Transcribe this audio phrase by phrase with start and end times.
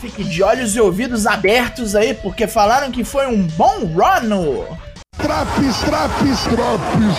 [0.00, 4.64] Fique de olhos e ouvidos abertos aí, porque falaram que foi um bom run.
[5.18, 7.18] Traps, traps, traps,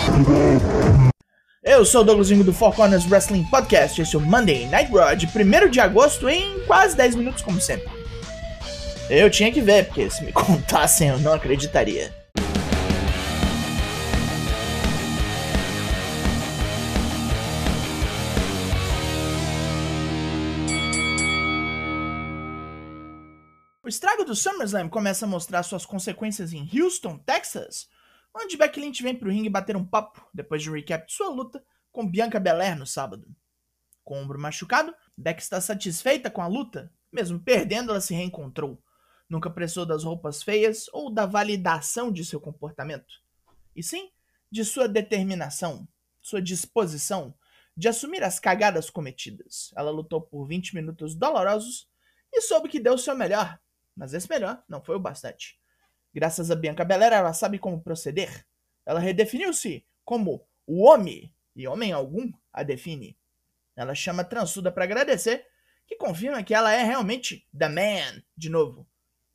[1.63, 4.01] Eu sou o Douglasinho do Four Corners Wrestling Podcast.
[4.01, 7.61] Esse é o Monday Night Raw de 1 de agosto em quase 10 minutos, como
[7.61, 7.87] sempre.
[9.07, 12.20] Eu tinha que ver, porque se me contassem eu não acreditaria.
[23.91, 27.89] Estrago do SummerSlam começa a mostrar suas consequências em Houston, Texas,
[28.33, 31.29] onde Becky Lynch vem pro ringue bater um papo depois de um recap de sua
[31.29, 33.27] luta com Bianca Belair no sábado.
[34.01, 38.81] Com o ombro machucado, Becky está satisfeita com a luta, mesmo perdendo, ela se reencontrou.
[39.29, 43.21] Nunca precisou das roupas feias ou da validação de seu comportamento,
[43.75, 44.09] e sim
[44.49, 45.85] de sua determinação,
[46.21, 47.35] sua disposição
[47.75, 49.73] de assumir as cagadas cometidas.
[49.75, 51.89] Ela lutou por 20 minutos dolorosos
[52.31, 53.59] e soube que deu o seu melhor,
[53.95, 55.59] mas esse melhor não foi o bastante.
[56.13, 58.45] Graças a Bianca Belair, ela sabe como proceder.
[58.85, 63.17] Ela redefiniu-se como o homem, e homem algum a define.
[63.75, 65.45] Ela chama transuda para agradecer,
[65.87, 68.87] que confirma que ela é realmente the man de novo.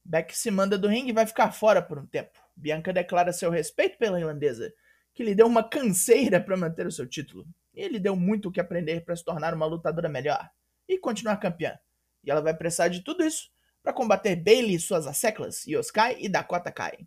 [0.05, 2.39] Beck se manda do ringue e vai ficar fora por um tempo.
[2.55, 4.73] Bianca declara seu respeito pela irlandesa,
[5.13, 7.47] que lhe deu uma canseira para manter o seu título.
[7.75, 10.49] E ele deu muito o que aprender para se tornar uma lutadora melhor
[10.89, 11.79] e continuar campeã.
[12.23, 13.51] E ela vai precisar de tudo isso
[13.87, 17.07] para combater Bailey e suas asseclas, Yoskai e Dakota Kai.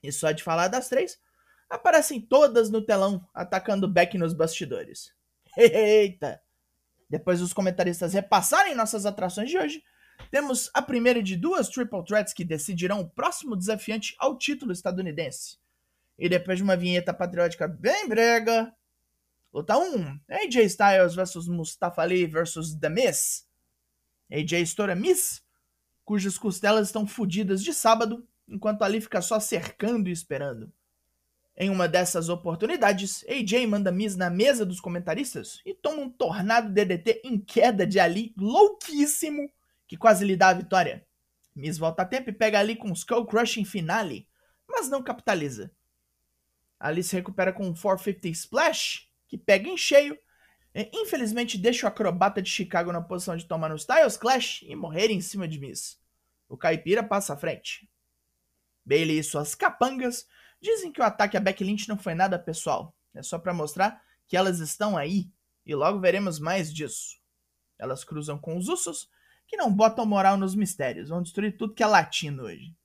[0.00, 1.18] E só de falar das três,
[1.68, 5.12] aparecem todas no telão, atacando Beck nos bastidores.
[5.58, 6.40] Eita!
[7.10, 9.82] Depois dos comentaristas repassarem nossas atrações de hoje,
[10.30, 15.58] temos a primeira de duas Triple Threats que decidirão o próximo desafiante ao título estadunidense.
[16.16, 18.72] E depois de uma vinheta patriótica bem brega,
[19.52, 23.48] luta 1, AJ Styles vs Mustafa Ali vs The Miz.
[24.30, 25.41] AJ estoura Miz
[26.12, 30.70] cujas costelas estão fodidas de sábado, enquanto Ali fica só cercando e esperando.
[31.56, 36.68] Em uma dessas oportunidades, AJ manda Miz na mesa dos comentaristas e toma um tornado
[36.68, 39.50] DDT em queda de Ali louquíssimo
[39.88, 41.02] que quase lhe dá a vitória.
[41.56, 44.28] Miz volta a tempo e pega Ali com um Skull Crushing Finale,
[44.68, 45.70] mas não capitaliza.
[46.78, 50.18] Ali se recupera com um 450 Splash, que pega em cheio,
[50.74, 54.76] e infelizmente deixa o acrobata de Chicago na posição de tomar no Styles Clash e
[54.76, 56.01] morrer em cima de Miz.
[56.52, 57.88] O caipira passa à frente.
[58.84, 60.26] Bailey e suas capangas
[60.60, 62.94] dizem que o ataque a Becky Lynch não foi nada pessoal.
[63.14, 65.32] É só para mostrar que elas estão aí
[65.64, 67.18] e logo veremos mais disso.
[67.78, 69.08] Elas cruzam com os Usos,
[69.46, 72.76] que não botam moral nos mistérios, vão destruir tudo que é latino hoje.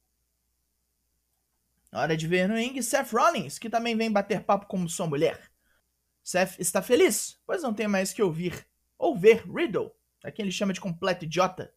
[1.92, 5.52] Hora de ver no ring Seth Rollins, que também vem bater papo como sua mulher.
[6.24, 8.66] Seth está feliz, pois não tem mais que ouvir
[8.98, 9.92] ou ver Riddle,
[10.24, 11.76] a quem ele chama de completo idiota,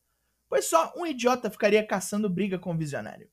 [0.50, 3.30] pois só um idiota ficaria caçando briga com o visionário.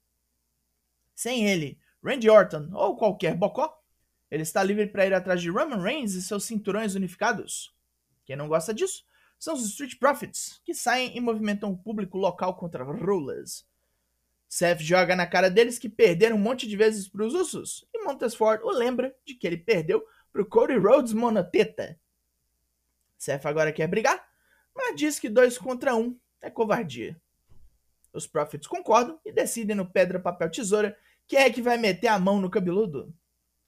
[1.16, 3.82] Sem ele, Randy Orton ou qualquer bocó,
[4.30, 7.76] ele está livre para ir atrás de Roman Reigns e seus cinturões unificados.
[8.24, 9.04] Quem não gosta disso
[9.40, 13.66] são os Street Profits, que saem e movimentam o público local contra Rulers.
[14.48, 18.04] Seth joga na cara deles que perderam um monte de vezes para os Usos, e
[18.04, 22.00] Montesford o lembra de que ele perdeu para o Cody Rhodes monoteta.
[23.18, 24.28] Seth agora quer brigar,
[24.76, 27.20] mas diz que dois contra um é covardia.
[28.14, 32.18] Os Profits concordam e decidem no pedra, papel, tesoura quem é que vai meter a
[32.18, 33.14] mão no cabeludo.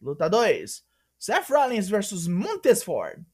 [0.01, 0.83] Luta 2.
[1.17, 3.25] Seth Rollins vs Montesford.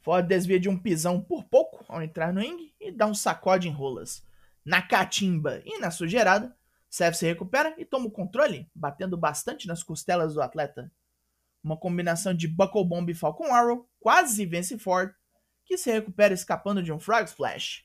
[0.00, 3.68] Ford desvia de um pisão por pouco ao entrar no ring e dá um sacode
[3.68, 4.26] em rolas.
[4.64, 6.56] Na catimba e na sujeirada,
[6.88, 10.90] Seth se recupera e toma o controle, batendo bastante nas costelas do atleta.
[11.62, 15.14] Uma combinação de Buckle Bomb e Falcon Arrow quase vence Ford,
[15.66, 17.84] que se recupera escapando de um Frog Splash.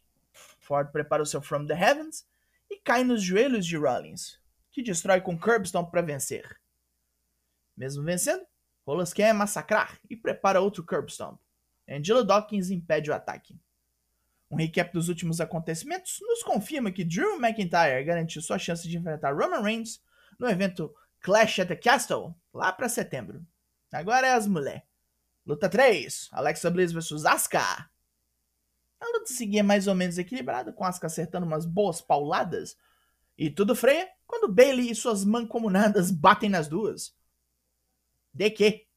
[0.65, 2.25] Ford prepara o seu From the Heavens
[2.69, 4.39] e cai nos joelhos de Rollins,
[4.71, 6.59] que destrói com Curbstone para vencer.
[7.77, 8.45] Mesmo vencendo,
[8.85, 11.37] Rollins quer massacrar e prepara outro Curbstone.
[11.87, 13.59] Angela Dawkins impede o ataque.
[14.49, 19.35] Um recap dos últimos acontecimentos nos confirma que Drew McIntyre garantiu sua chance de enfrentar
[19.35, 20.01] Roman Reigns
[20.39, 23.45] no evento Clash at the Castle, lá para setembro.
[23.91, 24.85] Agora é as mulher.
[25.45, 27.89] Luta 3: Alexa Bliss vs Asuka.
[29.05, 32.75] A luta seguia mais ou menos equilibrada, com Asuka acertando umas boas pauladas.
[33.37, 37.15] E tudo freia quando Bailey e suas mancomunadas batem nas duas.
[38.33, 38.87] De que?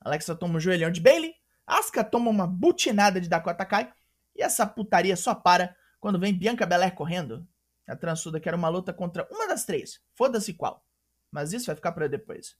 [0.00, 1.34] Alexa toma um joelhão de Bailey,
[1.66, 3.92] Asuka toma uma butinada de Dakota Kai
[4.36, 7.46] e essa putaria só para quando vem Bianca Belair correndo.
[7.88, 10.86] A transuda quer uma luta contra uma das três, foda-se qual.
[11.30, 12.56] Mas isso vai ficar para depois.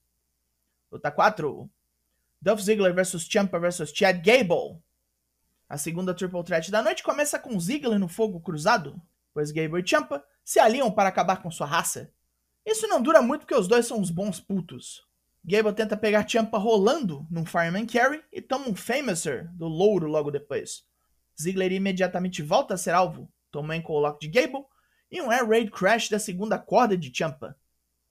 [0.91, 1.71] Luta 4.
[2.41, 4.83] Dolph Ziggler vs Ciampa vs Chad Gable.
[5.69, 9.01] A segunda Triple Threat da noite começa com Ziggler no fogo cruzado,
[9.35, 12.11] pois Gable e Champa se aliam para acabar com sua raça.
[12.65, 15.07] Isso não dura muito porque os dois são uns bons putos.
[15.45, 20.31] Gable tenta pegar Champa rolando num Fireman Carry e toma um Famouser do louro logo
[20.31, 20.85] depois.
[21.39, 24.65] Ziggler imediatamente volta a ser alvo, toma um ankle lock de Gable
[25.11, 27.55] e um Air Raid Crash da segunda corda de Champa.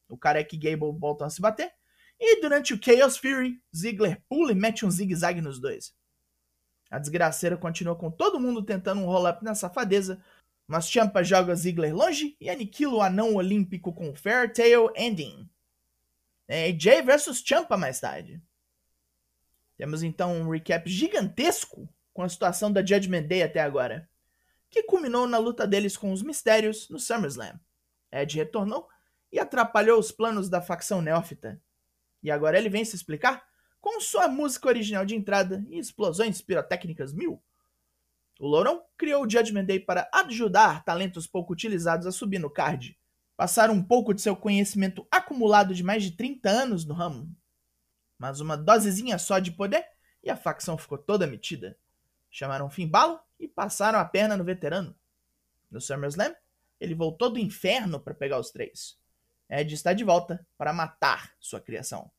[0.08, 1.72] O Careca e Gable voltam a se bater,
[2.20, 5.94] e durante o Chaos Fury, Ziggler pula e mete um zigue-zague nos dois.
[6.90, 10.24] A desgraceira continua com todo mundo tentando um roll-up na safadeza,
[10.66, 15.50] mas Champa joga Ziggler longe e aniquila o anão olímpico com Fair Tail Ending.
[16.48, 18.42] É AJ versus Champa mais tarde.
[19.78, 24.10] Temos então um recap gigantesco com a situação da Judgment Day até agora,
[24.70, 27.60] que culminou na luta deles com os Mistérios no SummerSlam.
[28.12, 28.88] Ed retornou
[29.32, 31.62] e atrapalhou os planos da facção néofita.
[32.24, 33.47] E agora ele vem se explicar
[33.88, 37.42] com sua música original de entrada e explosões pirotécnicas mil.
[38.38, 43.00] O Lourão criou o Judgment Day para ajudar talentos pouco utilizados a subir no card,
[43.38, 47.34] passar um pouco de seu conhecimento acumulado de mais de 30 anos no ramo.
[48.20, 49.88] Mas uma dosezinha só de poder
[50.22, 51.78] e a facção ficou toda metida.
[52.30, 54.94] Chamaram Finn Balor e passaram a perna no veterano.
[55.72, 56.36] No SummerSlam,
[56.78, 59.00] ele voltou do inferno para pegar os três.
[59.50, 62.12] Ed está de volta para matar sua criação.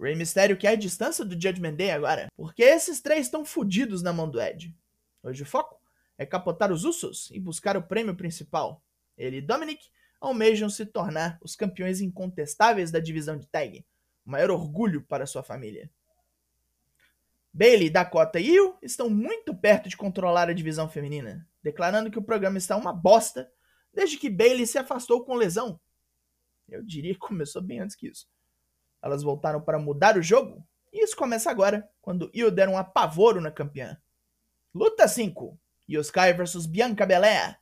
[0.00, 4.12] Rey Mysterio quer a distância do Judgment Day agora, porque esses três estão fodidos na
[4.12, 4.74] mão do Ed.
[5.22, 5.80] Hoje o foco
[6.16, 8.82] é capotar os Usos e buscar o prêmio principal.
[9.16, 9.84] Ele e Dominic
[10.20, 13.84] almejam se tornar os campeões incontestáveis da divisão de tag,
[14.24, 15.90] o maior orgulho para sua família.
[17.52, 22.22] Bailey, Dakota e Io estão muito perto de controlar a divisão feminina, declarando que o
[22.22, 23.50] programa está uma bosta
[23.92, 25.80] desde que Bailey se afastou com lesão
[26.68, 28.26] eu diria que começou bem antes que isso.
[29.02, 33.40] Elas voltaram para mudar o jogo, e isso começa agora, quando Io der um apavoro
[33.40, 33.96] na campeã.
[34.74, 35.58] Luta 5:
[35.88, 37.58] Io Sky vs Bianca Belair.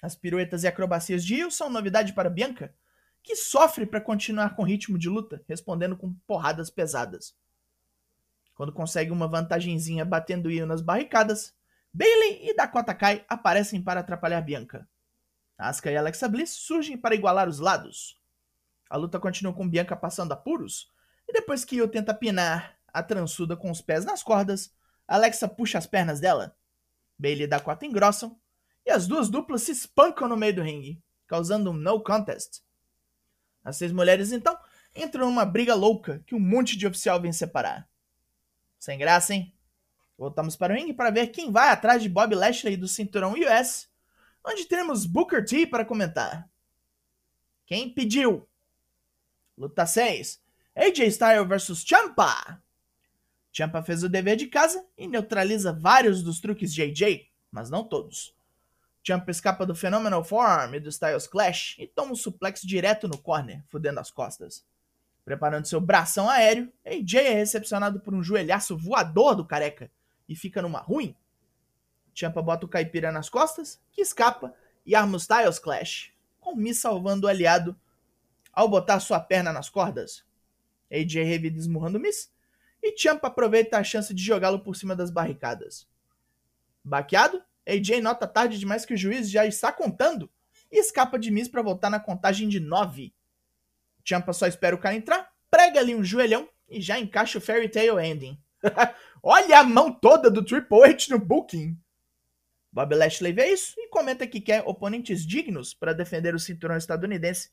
[0.00, 2.74] As piruetas e acrobacias de Io são novidade para Bianca,
[3.22, 7.34] que sofre para continuar com ritmo de luta, respondendo com porradas pesadas.
[8.54, 11.54] Quando consegue uma vantagenzinha batendo Io nas barricadas,
[11.92, 14.88] Bailey e Dakota Kai aparecem para atrapalhar Bianca.
[15.58, 18.18] Asuka e Alexa Bliss surgem para igualar os lados.
[18.92, 20.92] A luta continua com Bianca passando apuros.
[21.26, 24.70] E depois que Io tenta pinar a transuda com os pés nas cordas,
[25.08, 26.54] Alexa puxa as pernas dela.
[27.18, 28.38] Bailey e Dakota engrossam.
[28.84, 32.60] E as duas duplas se espancam no meio do ringue, causando um no contest.
[33.64, 34.54] As seis mulheres então
[34.94, 37.88] entram numa briga louca que um monte de oficial vem separar.
[38.78, 39.56] Sem graça, hein?
[40.18, 43.88] Voltamos para o ringue para ver quem vai atrás de Bob Lashley do cinturão US,
[44.46, 46.46] onde teremos Booker T para comentar.
[47.64, 48.46] Quem pediu?
[49.56, 50.40] Luta 6.
[50.74, 52.62] AJ Styles vs Champa.
[53.52, 57.84] Champa fez o dever de casa e neutraliza vários dos truques de AJ, mas não
[57.84, 58.34] todos.
[59.02, 63.18] Champa escapa do Phenomenal Forearm e do Styles Clash e toma um suplex direto no
[63.18, 64.64] corner, fudendo as costas.
[65.24, 69.90] Preparando seu bração aéreo, AJ é recepcionado por um joelhaço voador do careca
[70.28, 71.14] e fica numa ruim.
[72.14, 74.54] Champa bota o caipira nas costas, que escapa
[74.86, 77.76] e arma o Styles Clash, com Mi salvando o aliado
[78.52, 80.24] ao botar sua perna nas cordas.
[80.90, 82.30] AJ revida esmurrando Miss
[82.82, 85.88] e Champa aproveita a chance de jogá-lo por cima das barricadas.
[86.84, 90.30] Baqueado, AJ nota tarde demais que o juiz já está contando
[90.70, 93.14] e escapa de Miss para voltar na contagem de 9.
[94.04, 97.68] Champa só espera o cara entrar, prega ali um joelhão e já encaixa o Fairy
[97.68, 98.38] Tale Ending.
[99.22, 101.78] Olha a mão toda do Triple H no booking.
[102.72, 107.50] Bob Lashley vê isso e comenta que quer oponentes dignos para defender o cinturão estadunidense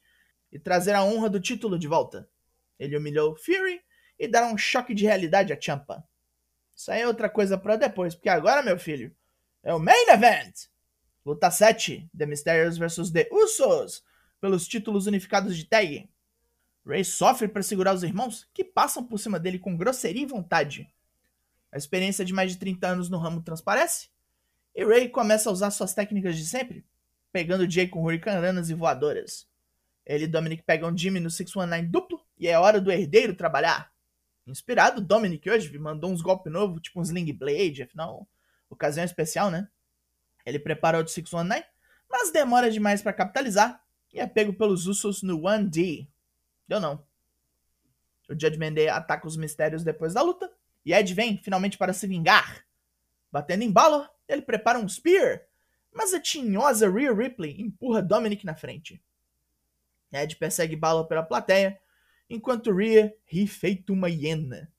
[0.51, 2.29] e trazer a honra do título de volta.
[2.79, 3.81] Ele humilhou Fury
[4.17, 6.03] e dará um choque de realidade a Champa.
[6.75, 9.15] Isso aí é outra coisa para depois, porque agora, meu filho,
[9.61, 10.67] é o Main Event!
[11.25, 14.03] Luta 7, The Mysterios vs The Usos,
[14.39, 16.09] pelos títulos unificados de tag.
[16.85, 20.91] Ray sofre para segurar os irmãos, que passam por cima dele com grosseria e vontade.
[21.71, 24.09] A experiência de mais de 30 anos no ramo transparece,
[24.73, 26.85] e Ray começa a usar suas técnicas de sempre,
[27.31, 29.47] pegando Jay com hurricananas e voadoras.
[30.09, 33.93] Ele e Dominic pegam Jimmy no 619 duplo e é hora do herdeiro trabalhar.
[34.47, 38.27] Inspirado, Dominic hoje mandou uns golpes novos, tipo um Sling Blade, afinal,
[38.67, 39.69] ocasião especial, né?
[40.43, 41.63] Ele prepara o 619,
[42.09, 46.07] mas demora demais para capitalizar e é pego pelos Usos no 1D.
[46.67, 47.05] Deu não.
[48.27, 50.51] O Judgment Day ataca os mistérios depois da luta
[50.83, 52.65] e Ed vem finalmente para se vingar.
[53.31, 55.45] Batendo em Balor, ele prepara um Spear,
[55.93, 58.99] mas a tinhosa Rhea Ripley empurra Dominic na frente.
[60.11, 61.79] Ed persegue Balor pela plateia,
[62.29, 64.71] enquanto Rhea ri feito uma hiena.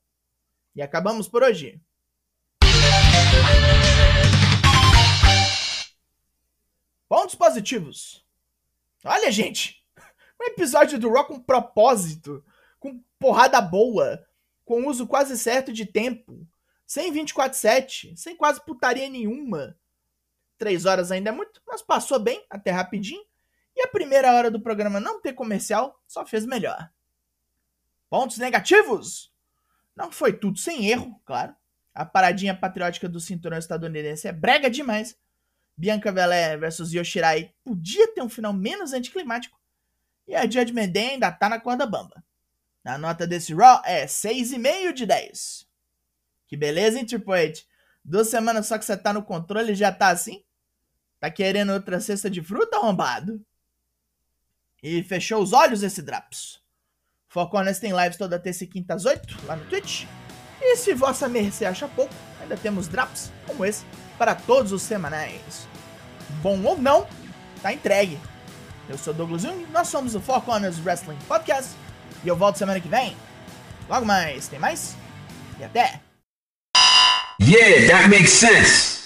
[0.75, 1.81] E acabamos por hoje.
[7.41, 8.23] positivos.
[9.03, 9.83] Olha, gente,
[10.39, 12.45] um episódio do Raw com propósito,
[12.79, 14.23] com porrada boa,
[14.63, 16.47] com uso quase certo de tempo,
[16.85, 19.75] sem 24-7, sem quase putaria nenhuma.
[20.55, 23.23] Três horas ainda é muito, mas passou bem, até rapidinho.
[23.75, 26.91] E a primeira hora do programa não ter comercial só fez melhor.
[28.09, 29.31] Pontos negativos?
[29.95, 31.55] Não foi tudo sem erro, claro.
[31.93, 35.17] A paradinha patriótica do cinturão estadunidense é brega demais.
[35.75, 39.59] Bianca Belair versus Yoshirai podia ter um final menos anticlimático.
[40.27, 42.23] E a Judgment Day ainda tá na corda bamba.
[42.83, 45.67] A nota desse Raw é 6,5 de 10.
[46.47, 47.53] Que beleza, hein, Triple?
[48.03, 50.43] Duas semanas só que você tá no controle e já tá assim?
[51.19, 53.45] Tá querendo outra cesta de fruta, arrombado?
[54.83, 56.59] E fechou os olhos esse Draps.
[57.27, 60.05] Foco Honest tem lives toda terça e quinta às 8, lá no Twitch.
[60.59, 63.85] E se vossa mercê acha pouco, ainda temos Draps como esse
[64.17, 65.67] para todos os semanais.
[66.41, 67.07] Bom ou não,
[67.61, 68.19] tá entregue.
[68.89, 71.71] Eu sou Douglas Jung, nós somos o Four Corners Wrestling Podcast
[72.23, 73.15] e eu volto semana que vem.
[73.87, 74.95] Logo mais, tem mais?
[75.59, 76.01] E até!
[77.41, 79.00] Yeah, that makes sense.